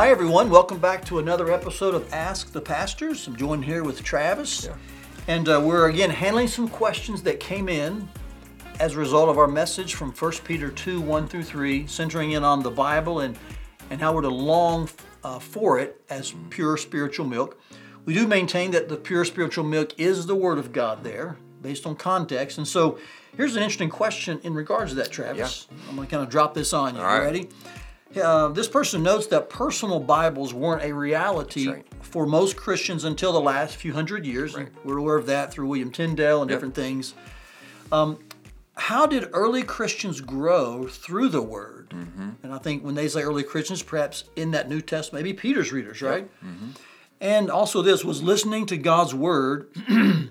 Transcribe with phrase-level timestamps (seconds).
[0.00, 0.48] Hi, everyone.
[0.48, 3.26] Welcome back to another episode of Ask the Pastors.
[3.26, 4.64] I'm joined here with Travis.
[4.64, 4.74] Yeah.
[5.28, 8.08] And uh, we're again handling some questions that came in
[8.78, 12.44] as a result of our message from 1 Peter 2 1 through 3, centering in
[12.44, 13.38] on the Bible and,
[13.90, 14.88] and how we're to long
[15.22, 17.60] uh, for it as pure spiritual milk.
[18.06, 21.84] We do maintain that the pure spiritual milk is the Word of God there, based
[21.84, 22.56] on context.
[22.56, 22.98] And so
[23.36, 25.68] here's an interesting question in regards to that, Travis.
[25.90, 27.02] I'm going to kind of drop this on you.
[27.02, 27.18] All right.
[27.18, 27.48] You ready?
[28.16, 31.86] Uh, this person notes that personal Bibles weren't a reality right.
[32.00, 34.54] for most Christians until the last few hundred years.
[34.54, 36.56] and We're aware of that through William Tyndale and Yep.
[36.56, 37.14] different things.
[37.92, 38.18] Um,
[38.76, 41.90] how did early Christians grow through the Word?
[41.90, 42.30] Mm-hmm.
[42.42, 45.70] And I think when they say early Christians, perhaps in that New Testament, maybe Peter's
[45.70, 46.28] readers, right?
[46.44, 46.70] Mm-hmm.
[47.20, 49.68] And also, this was listening to God's Word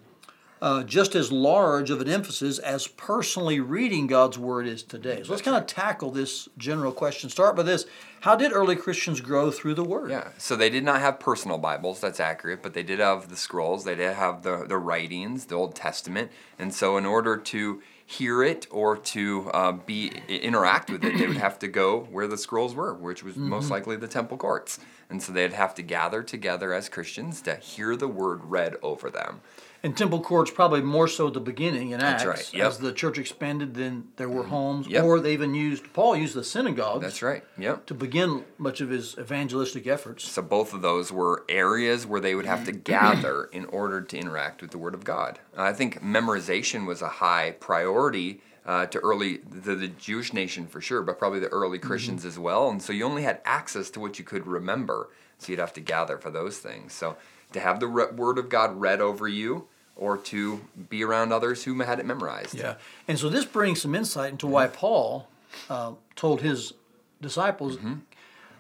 [0.62, 5.22] uh, just as large of an emphasis as personally reading God's Word is today.
[5.24, 7.30] So let's kind of tackle this general question.
[7.30, 7.86] Start with this
[8.22, 10.12] How did early Christians grow through the Word?
[10.12, 13.38] Yeah, so they did not have personal Bibles, that's accurate, but they did have the
[13.38, 16.32] scrolls, they did have the, the writings, the Old Testament.
[16.58, 21.28] And so, in order to hear it or to uh, be interact with it, they
[21.28, 23.50] would have to go where the scrolls were, which was Mm-hmm.
[23.50, 24.80] most likely the temple courts.
[25.10, 29.10] And so, they'd have to gather together as Christians to hear the word read over
[29.10, 29.42] them.
[29.82, 32.24] And temple courts probably more so at the beginning in Acts.
[32.24, 32.68] That's right, yep.
[32.68, 34.50] As the church expanded, then there were mm.
[34.50, 35.04] homes, Yep.
[35.04, 37.86] or they even used Paul used the synagogues That's right, yep.
[37.86, 40.30] to begin much of his evangelistic efforts.
[40.30, 42.84] So both of those were areas where they would have to mm.
[42.84, 45.40] gather in order to interact with the Word of God.
[45.56, 50.82] I think memorization was a high priority uh, to early the, the Jewish nation for
[50.82, 51.88] sure, but probably the early mm-hmm.
[51.88, 52.70] Christians as well.
[52.70, 55.82] And so you only had access to what you could remember, so you'd have to
[55.82, 56.94] gather for those things.
[56.94, 57.18] So
[57.54, 61.64] to have the re- Word of God read over you, or to be around others
[61.66, 62.56] who had it memorized.
[62.56, 62.76] Yeah,
[63.08, 65.28] and so this brings some insight into why Paul
[65.70, 66.74] uh, told his
[67.22, 67.78] disciples,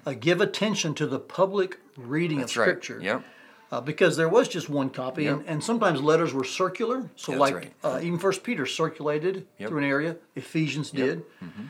[0.06, 2.42] uh, "Give attention to the public reading Mm-hmm.
[2.42, 2.66] That's of right.
[2.66, 3.24] Scripture." Yep.
[3.72, 5.50] uh, because there was just one copy, and, Yep.
[5.50, 7.10] and sometimes letters were circular.
[7.16, 7.74] So, That's like right.
[7.84, 9.70] uh, even First Peter circulated Yep.
[9.70, 10.16] through an area.
[10.36, 11.64] Ephesians did, Mm-hmm.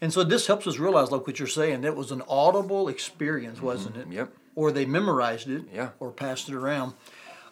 [0.00, 3.62] and so this helps us realize, like what you're saying, that was an audible experience,
[3.62, 4.00] wasn't it?
[4.02, 4.12] Mm-hmm.
[4.12, 4.32] Yep.
[4.56, 5.90] Or they memorized it, Yeah.
[5.98, 6.94] or passed it around.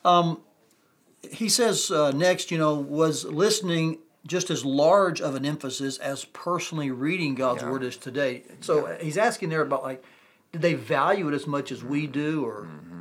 [0.04, 0.40] Um,
[1.30, 6.24] he says uh, next, you know, was listening just as large of an emphasis as
[6.26, 7.70] personally reading God's Yeah.
[7.70, 8.44] word is today.
[8.60, 10.02] So uh, he's asking there about like,
[10.52, 12.91] did they value it as much as we do, or Mm-hmm.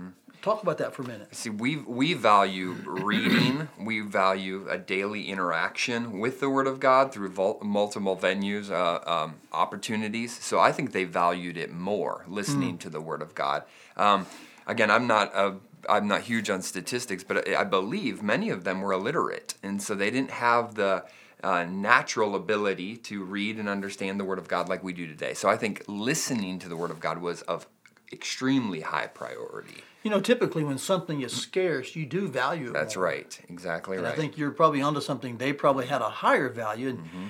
[0.42, 1.34] Talk about that for a minute?
[1.36, 3.70] See, we we value reading.
[3.80, 9.00] we value a daily interaction with the Word of God through vol- multiple venues, uh,
[9.10, 10.38] um, opportunities.
[10.40, 13.64] So I think they valued it more, listening to the Word of God.
[13.96, 14.26] Um,
[14.68, 15.56] again, I'm not a
[15.90, 19.82] I'm not huge on statistics, but I I believe many of them were illiterate, and
[19.82, 21.06] so they didn't have the
[21.44, 25.34] uh, natural ability to read and understand the Word of God like we do today.
[25.34, 27.68] So I think listening to the Word of God was of
[28.14, 29.84] extremely high priority.
[30.04, 32.74] You know, typically when something is scarce, you do value it.
[32.74, 33.06] That's more.
[33.06, 33.40] right.
[33.50, 34.14] Exactly And right.
[34.14, 35.38] I think you're probably onto something.
[35.38, 36.90] They probably had a higher value.
[36.90, 37.26] And mm-hmm.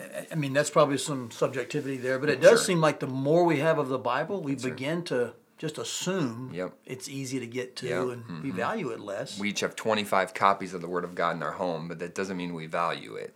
[0.00, 2.66] I- I mean, that's probably some subjectivity there, but it does Sure.
[2.66, 6.74] seem like the more we have of the Bible, we begin to just assume Yep.
[6.84, 8.02] it's easy to get to Yep.
[8.08, 8.56] and we mm-hmm.
[8.56, 9.38] value it less.
[9.38, 12.14] we each have 25 copies of the Word of God in our home, but that
[12.14, 13.34] doesn't mean we value it.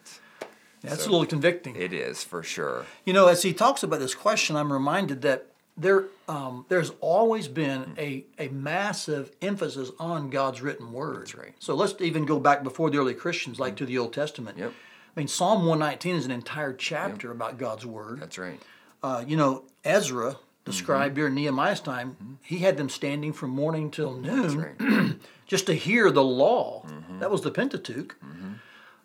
[0.83, 1.77] that's so a little convicting.
[1.77, 2.87] It is for sure.
[3.05, 5.50] You know, as he talks about this question, I'm reminded that
[5.81, 11.23] there um, there's always been a, a massive emphasis on God's written word.
[11.23, 11.55] That's right.
[11.59, 14.59] So let's even go back before the early Christians, like to the Old Testament.
[14.59, 14.73] Yep.
[15.17, 18.21] I mean, Psalm 119 is an entire chapter about God's word.
[18.21, 18.61] That's right.
[19.03, 20.79] Uh, you know, Ezra, the Mm-hmm.
[20.79, 24.79] scribe during Nehemiah's time, he had them standing from morning till That's noon right.
[24.79, 25.13] Mm-hmm.
[25.47, 26.85] just to hear the law.
[27.19, 28.15] That was the Pentateuch.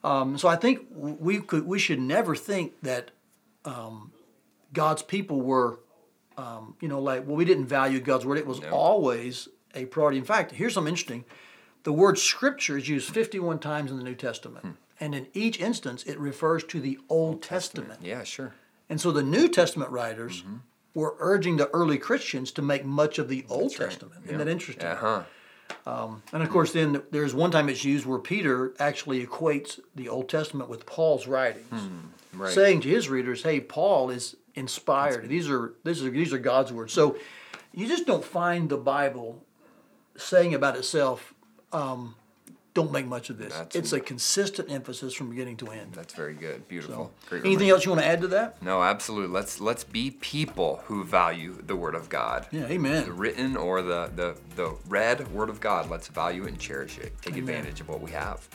[0.03, 3.09] Um, so I think we could we should never think that
[3.63, 4.11] um,
[4.71, 5.79] God's people were,
[6.37, 8.37] um, you know, like well we didn't value God's word.
[8.37, 8.69] It was No.
[8.69, 10.17] always a priority.
[10.17, 11.25] In fact, here's something interesting:
[11.83, 14.71] the word Scripture is used 51 times in the New Testament, Hmm.
[14.99, 17.99] and in each instance it refers to the Old Testament.
[18.03, 18.53] Yeah, sure.
[18.89, 20.43] And so the New Testament writers
[20.93, 23.81] were urging the early Christians to make much of the Old Mm-hmm.
[23.83, 23.89] right.
[23.89, 24.21] Testament.
[24.25, 24.45] Isn't Yeah.
[24.45, 24.85] that interesting?
[24.85, 25.23] Uh
[25.85, 26.07] huh.
[26.33, 30.27] And of course, then there's one time it's used where Peter actually equates the Old
[30.29, 32.53] Testament with Paul's writings, Hmm, Right.
[32.53, 35.29] saying to his readers, "Hey, Paul is inspired.
[35.29, 37.17] These are these are these are God's words." So
[37.73, 39.43] you just don't find the Bible
[40.17, 41.33] saying about itself,
[41.71, 42.15] um,
[42.75, 45.93] "Don't make much of this." That's- it's a consistent emphasis from beginning to end.
[45.93, 46.67] That's very good.
[46.67, 47.11] Beautiful.
[47.27, 48.61] Great Anything else you want to add to that?
[48.61, 49.33] No, absolutely.
[49.33, 52.45] Let's let's be people who value the Word of God.
[52.51, 52.91] Yeah, amen.
[52.93, 53.17] The Amen.
[53.17, 55.89] written or the, the, the read Word of God.
[55.89, 57.13] Let's value it and cherish it.
[57.21, 58.47] Take advantage of what we have.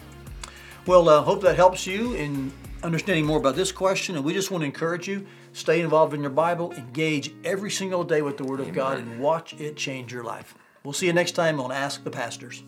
[0.87, 2.53] Well, uh, hope that helps you in
[2.83, 4.17] understanding more about this question.
[4.17, 8.05] And we just want to encourage you stay involved in your Bible, engage every single
[8.05, 10.55] day with the Word of God, and watch it change your life.
[10.83, 12.63] We'll see you next time on Ask the Pastors.